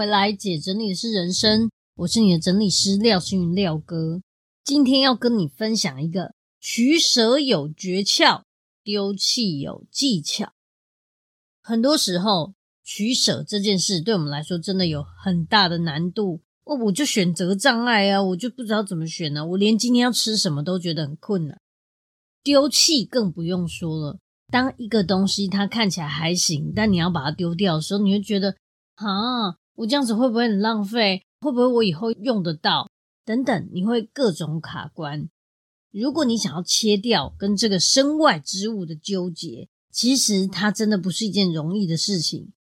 [0.00, 4.22] 回来，姐整理的是人生，我是你的整理师廖星云廖哥。
[4.64, 8.44] 今天要跟你分享一个取舍有诀窍，
[8.82, 10.54] 丢弃有技巧。
[11.60, 16.40] 很多时候，取舍这件事对我们来说真的有很大的难度。
[16.64, 19.46] 哦，我就选择障碍啊，我就不知道怎么选呢。
[19.48, 21.60] 我连今天要吃什么都觉得很困难。
[22.42, 24.18] 丢弃更不用说了。
[24.50, 28.56] 当一个东西它看起来还行，但你要把它丢掉的时候，你会觉得
[28.94, 29.60] 啊。
[29.80, 31.22] 我这样子会不会很浪费？
[31.40, 32.90] 会不会我以后用得到？
[33.24, 35.30] 等等，你会各种卡关。
[35.90, 42.52] 如果你想要切掉跟这个身外之物的纠结，其实它真的不是一件容易的事情。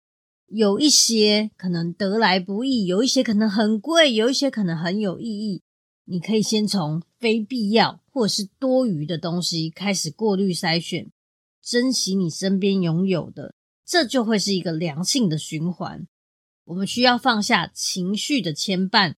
[0.48, 5.62] 有一些可能得来不易，有一些可能很贵，有一些可能很有意义。
[6.06, 11.12] 你可以先从非必要或者是多余的东西开始过滤筛选，
[11.62, 13.54] 珍惜你身边拥有的，
[13.86, 16.08] 这就会是一个良性的循环。
[16.70, 19.16] 我们需要放下情绪的牵绊。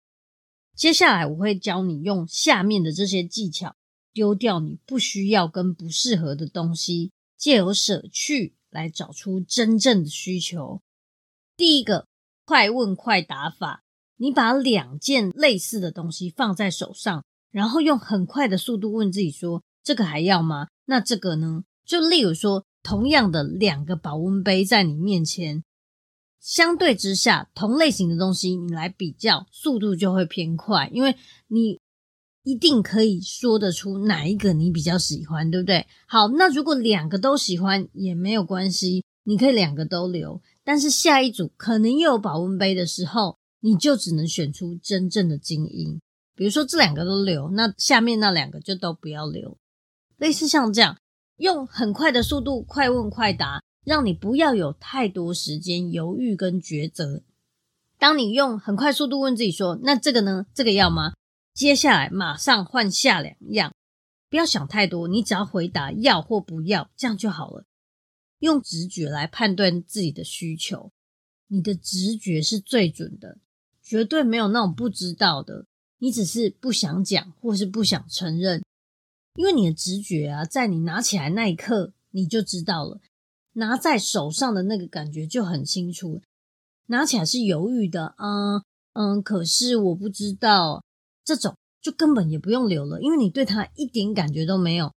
[0.73, 3.75] 接下来我会教你用下面的这些技巧，
[4.13, 10.81] 丢掉你不需要跟不适合的东西，借由舍去来找出真正的需求。
[11.57, 12.07] 第一个，
[12.45, 13.83] 快问快答法，
[14.15, 20.67] 你把两件类似的东西放在手上，然后用很快的速度问自己说：“这个还要吗？
[20.85, 25.65] 那这个呢？”就例如说，同样的两个保温杯在你面前。
[26.41, 31.15] 相对之下，同类型的东西你来比较，速度就会偏快，因为
[31.47, 31.79] 你
[32.43, 35.85] 一定可以说得出哪一个你比较喜欢，对不对？
[36.07, 40.41] 好，那如果两个都喜欢也没有关系，你可以两个都留。
[40.63, 46.01] 但是下一组可能又有保温杯的时候，你就只能选出真正的精英。
[46.35, 49.57] 比如说这两个都留，那下面那两个就都不要留。
[50.17, 50.97] 类似像这样，
[51.37, 53.61] 用很快的速度，快问快答。
[53.83, 57.23] 让你不要有太多时间犹豫跟抉择。
[57.97, 60.45] 当你用很快速度问自己说：“那这个呢？
[60.53, 61.13] 这个要吗？”
[61.53, 63.73] 接下来马上换下两样，
[64.29, 67.65] 不要想太多，你只要回答要或不要，这样就好了。
[68.39, 70.91] 用直觉来判断自己的需求，
[71.47, 73.37] 你的直觉是最准的，
[73.83, 75.65] 绝对没有那种不知道的。
[75.99, 78.63] 你只是不想讲，或是不想承认，
[79.35, 82.99] 因为你的直觉啊，在你拿起来那一刻，你就知道了。
[83.53, 86.21] 拿在手上的那个感觉就很清楚，
[86.87, 88.63] 拿起来是犹豫的，嗯
[88.93, 90.83] 嗯，可是我不知道，
[91.23, 94.91] 这种就根本也不用留了，因为你对它一点感觉都没有。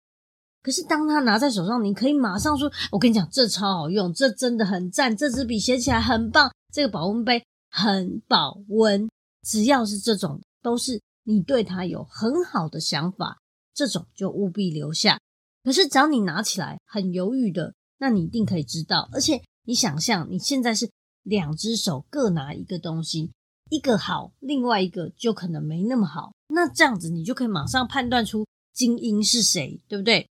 [0.62, 9.08] 可是当它拿在手上，你可以马上说：“我跟你讲，这超好用，这真的很赞，这支笔写起来很棒，这个保温杯很保温。”
[9.42, 13.38] 只要是这种，都是你对它有很好的想法，
[13.74, 15.18] 这种就务必留下。
[15.64, 17.74] 可是只要你拿起来很犹豫的。
[18.02, 20.90] 那你一定可以知道，而且你想象你现在是
[21.22, 23.30] 两只手各拿一个东西，
[23.70, 26.32] 一个好，另外一个就可能没那么好。
[26.48, 30.28] 那这样子你就可以马上判断出精英是谁，对不对？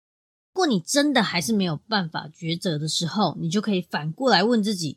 [0.54, 4.96] 如果你真的还是没有办法抉择的时候，你就可以反过来问自己：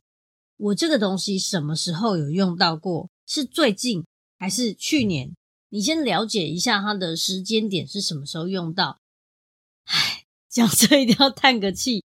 [0.55, 3.09] 我这个东西什么时候有用到过？
[3.27, 4.05] 是最近
[4.39, 5.35] 还是去年？
[5.67, 8.97] 你先了解一下它的时间点是什么时候用到。
[9.83, 12.01] 唉，讲这一定要叹个气。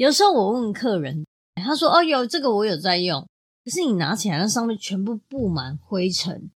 [0.00, 3.20] 有时候我问客人，他说：“哦，有这个我有在用。”
[3.62, 6.50] 可是你拿起来，那上面全部布满灰尘，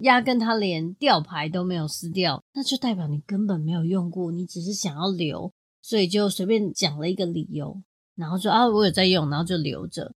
[0.00, 5.50] 压根他连吊牌都没有撕掉，那就代表你根本没有用过，你只是想要留，
[5.80, 7.80] 所以就随便讲了一个理由，
[8.14, 10.12] 然后说：“啊，我有在用，然后就留着。”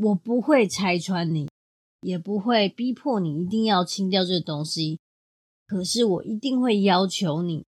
[0.00, 1.46] 我不会拆穿你，
[2.00, 4.98] 也不会逼迫你一定要清掉这个东西，
[5.66, 7.66] 可是我一定会要求你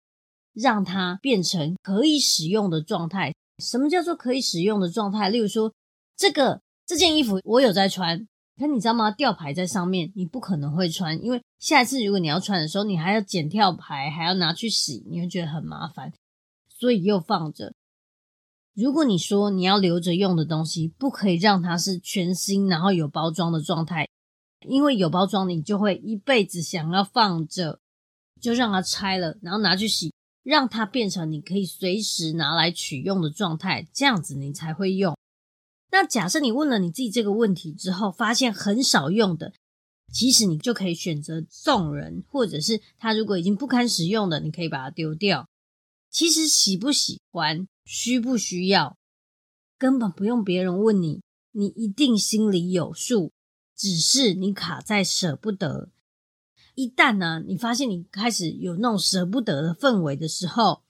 [0.52, 3.34] 让它变成可以使用的状态。
[3.60, 5.28] 什么叫做可以使用的状态？
[5.28, 5.72] 例如说，
[6.16, 8.26] 这个这件衣服我有在穿，
[8.58, 9.10] 可你知道吗？
[9.10, 16.12] 吊牌在上面，你不可能会穿，因为下一次如果你要穿的时候，你还要剪吊牌，还要拿去洗，你会觉得很麻烦，
[16.68, 17.74] 所以又放着。
[18.74, 24.08] 如果你说你要留着用的东西，不可以让它是全新然后有包装的状态，
[24.66, 27.80] 因为有包装你就会一辈子想要放着，
[28.40, 30.12] 就让它拆了，然后拿去洗。
[30.42, 35.16] 让它变成你可以随时拿来取用的状态，这样子你才会用。
[35.90, 39.52] 那假设你问了你自己这个问题之后，发现很少用的，
[40.12, 45.48] 其实你就可以选择送人，或者是他如果已经不堪使用的，你可以把它丢掉。
[46.10, 48.96] 其实喜不喜欢、需不需要，
[49.78, 51.22] 根本不用别人问你，
[51.52, 53.32] 你一定心里有数。
[53.76, 55.88] 只是你卡在舍不得。
[56.74, 60.82] 一旦呢、你发现你开始有那种舍不得的氛围的时候，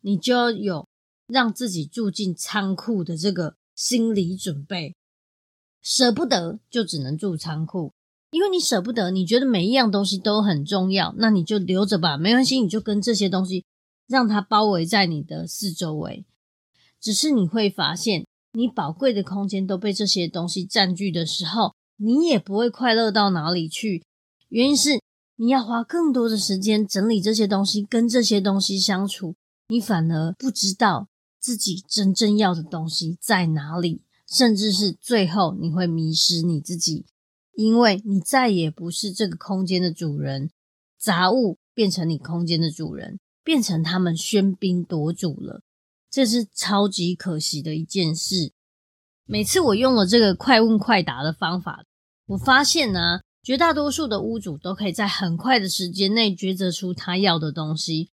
[0.00, 0.86] 你就要有
[1.26, 4.94] 让自己住进仓库的这个心理准备。
[5.82, 7.92] 舍不得就只能住仓库。
[8.30, 13.64] 因为你舍不得，你觉得每一样东西都很重要，那你就留着吧，没关系，你就跟这些东西
[14.08, 16.24] 让它包围在你的四周围。
[17.00, 24.02] 只是你会发现，你宝贵的空间都被这些东西占据的时候，你也不会快乐到哪里去。
[24.54, 25.00] 原因是
[25.34, 29.34] 你要花更多的时间整理这些东西，跟这些东西相处，
[29.66, 31.08] 你反而不知道
[31.40, 37.04] 自己真正要的东西在哪里，甚至是最后你会迷失你自己。
[37.56, 40.48] 因为你再也不是这个空间的主人，
[40.96, 45.62] 杂物变成你空间的主人，变成他们喧宾夺主了，
[46.08, 48.52] 这是超级可惜的一件事。
[49.26, 51.84] 每次我用了这个快问快答的方法，
[52.26, 58.10] 我发现呢，绝大多数的屋主都可以在很快的时间内抉择出他要的东西。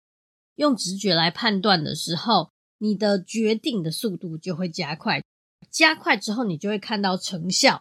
[0.56, 5.24] 用直觉来判断的时候，你的决定的速度就会加快，
[5.70, 7.80] 加快之后，你就会看到成效。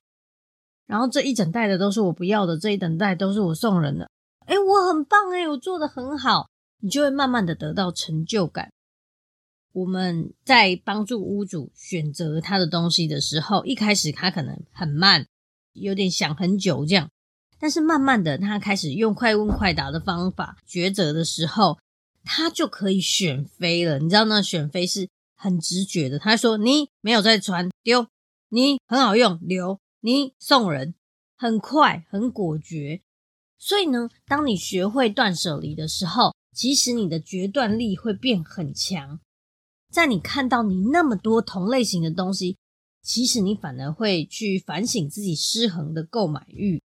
[0.88, 4.10] 然后这一整袋的都是我不要的，这一整袋都是我送人的。
[4.46, 6.50] 诶，我很棒诶，我做的很好，
[6.80, 8.72] 你就会慢慢的得到成就感。
[9.74, 15.28] 我们在帮助屋主选择他的东西的时候，一开始他可能很慢，
[15.74, 17.10] 有点想很久这样，
[17.62, 21.78] 但是慢慢的他开始用快问快答的方法抉择的时候，
[22.24, 24.00] 他就可以选飞了。
[24.00, 28.08] 你知道那选飞是很直觉的，他说你没有在穿丢，
[28.50, 29.80] 你很好用留。
[30.04, 30.96] 你送人
[31.38, 33.02] 很快很果决，
[33.60, 39.20] 所以呢，当你学会断舍离的时候，其实你的决断力会变很强。
[39.92, 42.58] 在你看到你那么多同类型的东西，
[43.04, 46.82] 其实你反而会去反省自己失衡的购买欲。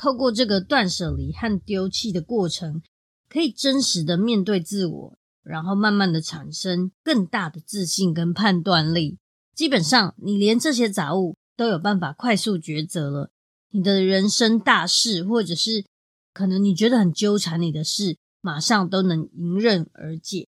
[0.00, 2.80] 透过这个断舍离和丢弃的过程，
[3.28, 9.18] 可以真实的面对自我，然后慢慢的产生更大的自信跟判断力。
[9.54, 11.36] 基本上，你连这些杂物。
[11.56, 13.30] 都有办法快速抉择了，
[13.68, 15.84] 你的人生大事，或者是
[16.32, 20.48] 可能你觉得很纠缠你的事，马上都能迎刃而解。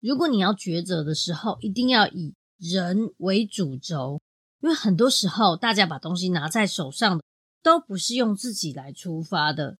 [0.00, 4.18] 如果你要抉择的时候，一定要以人为主轴，
[4.62, 7.22] 因为很多时候大家把东西拿在手上的，
[7.62, 9.78] 都不是用自己来出发的，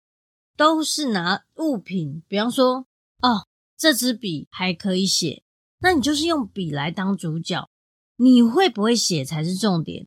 [0.56, 2.22] 都是拿物品。
[2.28, 2.86] 比方说，
[3.22, 3.46] 哦，
[3.76, 5.42] 这支笔还可以写，
[5.80, 7.68] 那你就是用笔来当主角，
[8.16, 10.06] 你会不会写才是重点。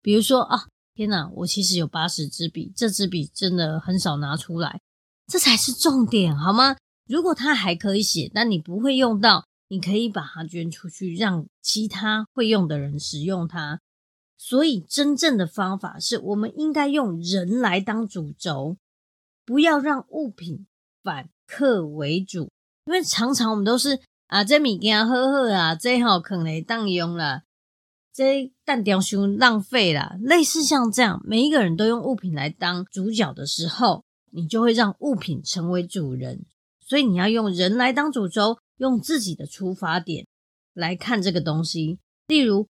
[0.00, 4.80] 比如说啊，天哪，我其实有八十支笔，这支笔真的很少拿出来，
[5.26, 6.76] 这才是重点，好吗？
[7.06, 13.80] 如果它还可以写，但你不会用到，你可以把它捐出去，让其他会用的人使用它。
[14.44, 18.76] 所以，真正的方法是我们应该用人来当主轴，
[19.46, 20.66] 不要让物品
[21.00, 22.50] 反客为主，
[22.86, 27.44] 因为常常我们都是啊，这物件好好啊，这好可能当用了。
[28.12, 34.02] 这但掉熊浪费了，类似像这样，每一个人都用物品来当主角的时候，
[34.32, 36.44] 你就会让物品成为主人。
[36.80, 40.26] 所以你要用人来当主轴，用自己的出发点
[40.74, 42.00] 来看这个东西。
[42.26, 42.66] 例如，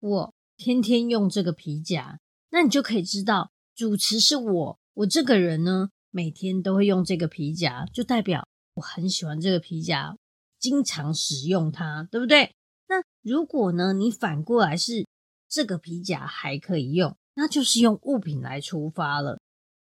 [0.00, 10.14] 我天天用这个皮夹，那你就可以知道，主持是我，我这个人呢，每天都会用这个皮夹，就代表我很喜欢这个皮夹，
[10.58, 12.52] 经常使用它，对不对？
[12.88, 15.06] 那如果呢，你反过来是
[15.48, 19.40] 这个皮夹还可以用，那就是用物品来出发了。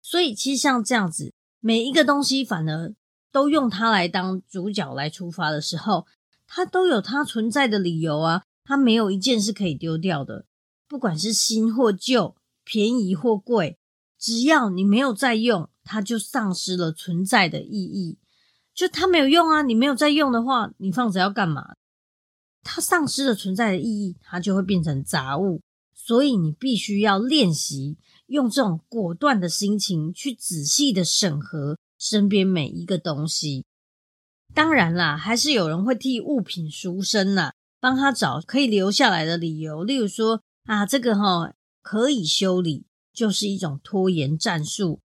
[0.01, 2.95] 所以其实像这样子，每一个东西反而
[3.33, 6.07] 都用它来当主角来出发的时候，
[6.47, 8.43] 它都有它存在的理由啊。
[8.65, 10.45] 它没有一件是可以丢掉的，
[10.93, 13.79] 不管是新或旧，便宜或贵，
[14.19, 18.19] 只要你没有在用，它就丧失了存在的意义。
[18.75, 21.73] 就它没有用啊，你没有在用的话，你放着要干嘛？
[22.61, 25.61] 它丧失了存在的意义，它就会变成杂物。
[25.95, 27.97] 所以你必须要练习
[28.27, 33.65] 用这种果断的心情去仔细的审核身边每一个东西。
[34.53, 39.83] 当然啦，还是有人会替物品赎身啦，帮他找可以留下来的理由。
[39.83, 45.01] 例如说啊，这个齁可以修理，就是一种拖延战术。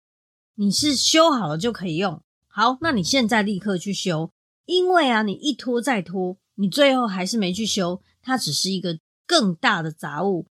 [0.55, 4.31] 你是修好了就可以用，好，那你现在立刻去修，
[4.65, 6.37] 因为啊，你一拖再拖。
[6.55, 10.45] 你最后还是没去修，它只是一个更大的杂物。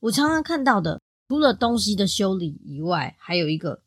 [0.00, 3.82] 我常常看到的，除了东西的修理以外，还有一个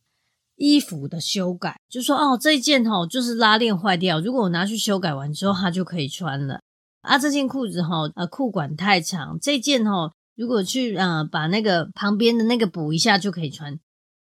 [0.58, 6.60] 衣服的修改，就说哦，这件哈就是拉链坏掉，如果我拿去修改完之后，它就可以穿了。
[7.00, 13.80] 啊，这件裤子哈，呃，裤管太长，这件哈，如果去呃把那个旁边的那个补一下就可以穿。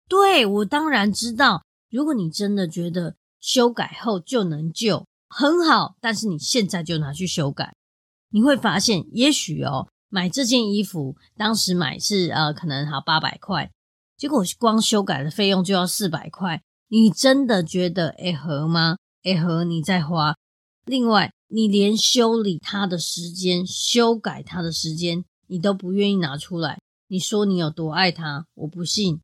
[0.08, 7.75] 对，我当然知道，如果你真的觉得修改后就能救，很好，但是你现在就拿去修改，
[8.30, 13.70] 你会发现，也许哦，买这件衣服当时买是呃可能好八百块。
[14.16, 18.96] 结果光修改的费用就要四百块，你真的觉得会合吗？
[19.23, 20.37] 会合你再花。
[20.84, 26.80] 另外，你连修理它的时间、修改它的时间，你都不愿意拿出来。
[27.08, 29.20] 你说你有多爱它，我不信。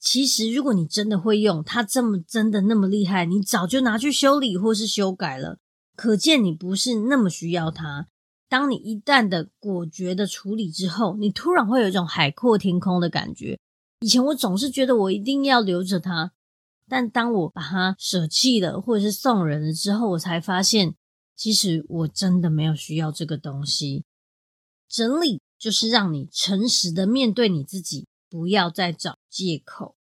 [0.00, 5.58] 其实，如果你真的会用它，这么真的那么厉害，你早就拿去修理或是修改了。
[5.94, 8.08] 可见你不是那么需要它。
[8.48, 13.58] 当你一旦的果决的处理之后，你突然会有一种海阔天空的感觉。
[14.00, 16.32] 以前我总是觉得我一定要留着它，
[16.88, 20.94] 但当我把它舍弃了或者是送人了之后，我才发现，
[21.36, 24.04] 其实我真的没有需要这个东西。
[24.92, 29.96] 整理就是让你诚实的面对你自己，不要再找借口。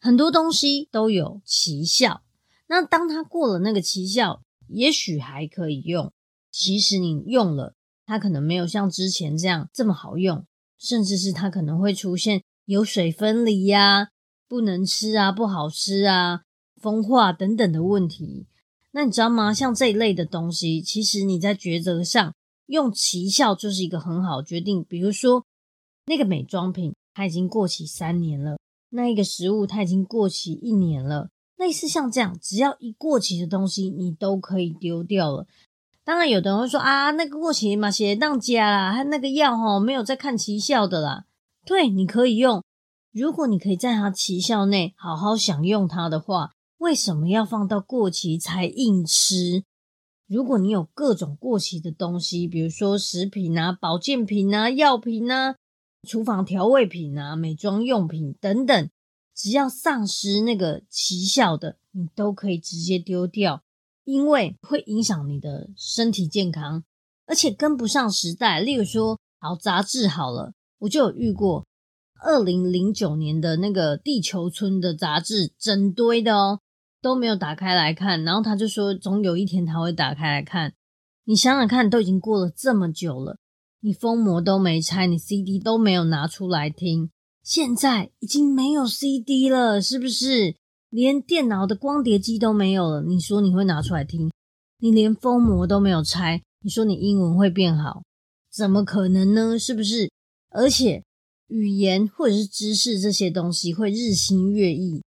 [0.00, 2.22] 很多东西都有奇效，
[2.66, 6.12] 那当它过了那个奇效，也许还可以用。
[6.50, 10.44] 其实你用了，它可能没有像之前这样这么好用，
[10.76, 12.42] 甚至是它可能会出现。
[12.64, 14.08] 油水分离呀，
[14.48, 16.42] 不能吃啊，不好吃啊，
[16.76, 18.46] 风化等等的问题。
[18.90, 19.54] 那你知道吗？
[19.54, 22.34] 像这一类的东西，其实你在抉择上
[22.68, 24.84] 用奇效就是一个很好的决定。
[24.84, 25.44] 比如说，
[26.06, 28.56] 那个美妆品它已经过期三年了，
[28.90, 31.28] 那一个食物它已经过期一年了。
[31.56, 35.46] 类似像这样，只要一过期的东西，你都可以丢掉了。
[36.04, 41.24] 当然，有的人会说啊，那个过期嘛，写当家啦，他那个药哦，没有在看奇效的啦。
[41.66, 42.62] 对，你可以用。
[43.10, 49.64] 如果你可以在它奇效内好好享用它的话，为什么要放到过期才硬吃？
[50.28, 55.56] 如果你有各种过期的东西，比如说食品啊、保健品啊、药品啊、
[56.06, 58.90] 厨房调味品啊、美妆用品等等，
[59.34, 63.62] 只要丧失那个奇效的，你都可以直接丢掉，
[64.04, 66.84] 因为会影响你的身体健康，
[67.26, 68.60] 而且跟不上时代。
[68.60, 70.52] 例如说，好杂志好了。
[70.80, 71.66] 我就有遇过，
[72.22, 76.60] 二零零九年的那个地球村的杂志，整堆的哦，
[77.00, 78.24] 都没有打开来看。
[78.24, 80.74] 然后他就说，总有一天他会打开来看。
[81.24, 83.38] 你想想看，都已经过了这么久了，
[83.80, 87.10] 你封膜都没拆，你 CD 都没有拿出来听，
[87.42, 90.56] 现在已经没有 CD 了，是不是？
[90.90, 94.30] 连电脑的光碟机都没有了，你说你会拿出来听？
[94.78, 98.02] 你连封膜都没有拆，你说你英文会变好？
[98.50, 99.58] 怎么可能呢？
[99.58, 100.10] 是不是？
[100.50, 101.04] 而且
[101.48, 105.02] 语言或者是知识这些东西会日新月异，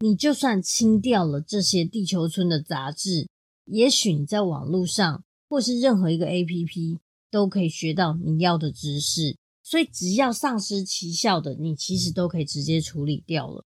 [0.00, 3.28] 你就算清掉了这些地球村的杂志，
[3.64, 6.98] 也许你在网络上或是任何一个 APP
[7.30, 9.36] 都可以学到你要的知识。
[9.62, 13.64] 所以只要丧失奇效的，你其实都可以直接处理掉了。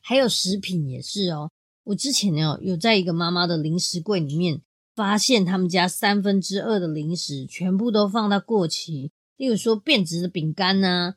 [0.00, 1.50] 还有食品也是哦，
[1.84, 4.62] 我之前呢有在一个妈妈的零食柜里面
[4.96, 9.12] 发现，他们家三分之二的零食全部都放到过期。
[9.36, 11.14] 例如说变质的饼干呐，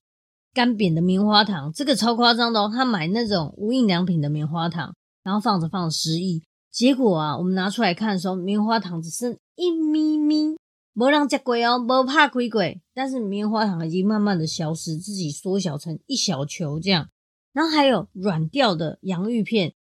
[0.56, 2.72] 干瘪的棉花糖，这个超夸张的哦。
[2.74, 10.56] 他买那种无印良品的棉花糖，然后放着放着失忆，结果啊，我们拿出来看的时候，棉花糖只剩一咪咪，
[10.94, 17.10] 没人吃过哦，没怕亏鬼，但是棉花糖已经慢慢的消失，自己缩小成一小球这样。
[17.52, 19.74] 然后还有软掉的洋芋片，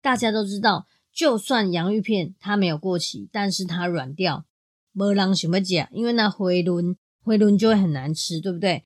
[0.00, 4.46] 大家都知道，就算洋芋片它没有过期，但是它软掉，
[4.92, 6.96] 没人想要吃，因为那回轮。
[7.24, 8.82] 回轮就会很难吃，对不对？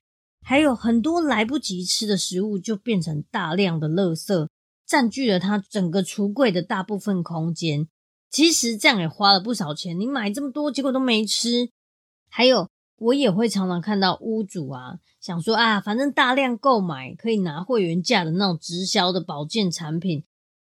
[0.47, 4.47] 还有很多来不及吃的食物，就变成大量的垃圾，
[4.85, 7.89] 占据了它整个橱柜的大部分空间。
[8.29, 11.69] 其实这样也花了不少钱，你买这么多，结果都没吃。
[12.29, 20.23] 还有，我也会常常看到屋主啊，想说啊，反正大量购买可以拿会员价的那种直销的保健产品，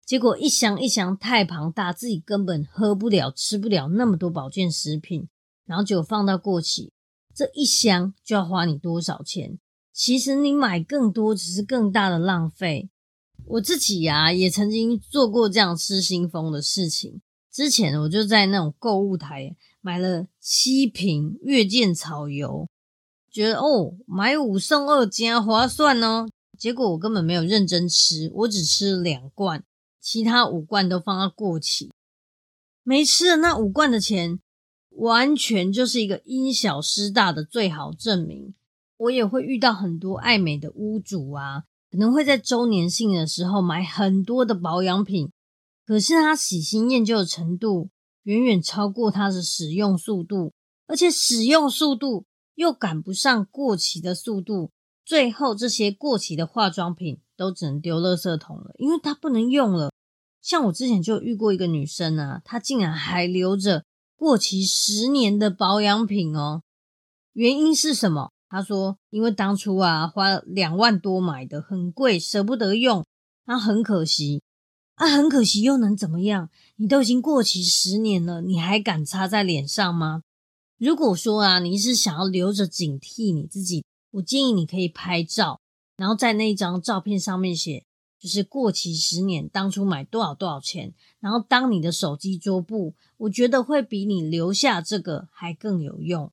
[0.04, 5.28] 结果一箱一箱太庞大，自己根本喝不了、吃不了那么多保健食品，
[5.66, 6.90] 然后就放到过期。
[7.32, 9.56] 这一箱就要花你多少钱？
[9.98, 12.88] 其实你买更多只是更大的浪费。
[13.44, 17.20] 我自己呀、也曾经做过这样失心疯的事情。
[17.50, 22.68] 之前我就在那种购物台买了七瓶月见草油，
[23.28, 26.28] 觉得哦，买五送二，加划算哦。
[26.56, 29.64] 结果我根本没有认真吃，我只吃了两罐，
[30.00, 31.90] 其他五罐都放到过期，
[32.84, 34.38] 没吃了那五罐的钱。
[34.90, 38.54] 完全就是一个因小失大的最好证明。
[38.98, 45.30] 我也会遇到很多爱美的屋主啊，可能会在周年庆的时候买很多的保养品，
[45.86, 47.90] 可是他喜新厌旧的程度
[48.24, 50.52] 远远超过他的使用速度，
[50.86, 52.26] 而且使用速度
[52.56, 54.70] 又赶不上过期的速度，
[55.04, 59.92] 最后这些过期的化妆品都只能丢垃圾桶了，因为它不能用了。
[60.42, 63.84] 像我之前就遇过一个女生啊，她竟然还留着
[64.16, 66.62] 过期十年的保养品哦。
[67.32, 68.32] 原因是什么？
[68.48, 73.04] 他说，因为当初啊花两万多买的，很贵，舍不得用，
[73.44, 74.42] 那很可惜
[74.94, 76.50] 啊，很可惜又能怎么样？
[76.76, 80.22] 你都已经过期十年了，你还敢擦在脸上吗？
[80.78, 85.60] 如果说啊，你是想要留着警惕你自己，我建议你可以拍照，
[85.96, 87.84] 然后在那张照片上面写。
[88.20, 96.32] 就是过期十年，当初买多少多少钱，然后当你的手机桌布，我觉得会比你留下这个还更有用。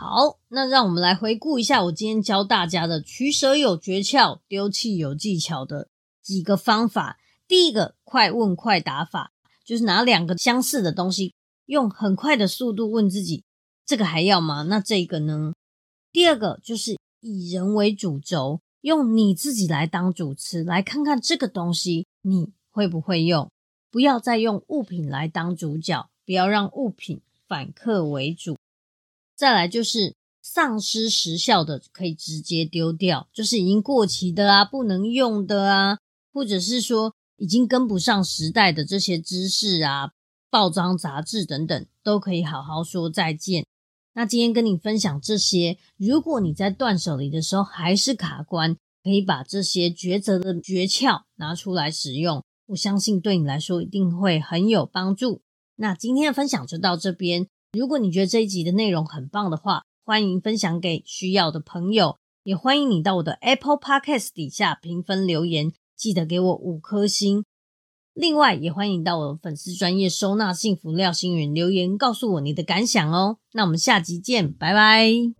[0.00, 5.88] 好，那让我们来回顾一下我今天教大家的取舍有诀窍、丢弃有技巧的
[6.22, 7.18] 几个方法。
[7.48, 9.32] 第一个，快问快答法，
[9.64, 11.34] 就是拿两个相似的东西，
[11.66, 13.42] 用很快的速度问自己：
[13.84, 14.62] 这个还要吗？
[14.68, 15.52] 那这个呢？
[16.12, 18.60] 第二个，就是以人为主轴。
[18.82, 23.50] 用你自己来当主持，来看看这个东西你会不会用。
[23.90, 28.56] 不要再用物品来当主角，不要让物品反客为主。
[29.38, 35.98] 再来就是丧失时效的，可以直接丢掉，就是已经过期的啊，不能用的啊，
[36.32, 40.10] 或者是说已经跟不上时代的这些知识啊、
[40.50, 43.64] 报章杂志等等，都可以好好说再见。
[44.14, 55.42] 那今天跟你分享这些，如果你在断舍离的时候还是卡关，可以把这些抉择的诀窍拿出来使用，我相信对你来说一定会很有帮助。
[55.76, 67.44] 那今天的分享就到这边，如果你觉得这一集的内容很棒的话，欢迎分享给需要的朋友，也欢迎你到我的 Apple Podcast 底下评分留言，记得给我五颗星。
[68.14, 73.36] 另外，也欢迎到我的粉丝专业收纳幸福廖星云留言，告诉我你的感想哦。
[73.52, 75.37] 那我们下集见，拜拜。